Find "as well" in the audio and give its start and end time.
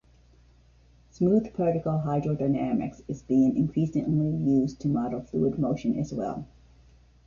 5.99-6.47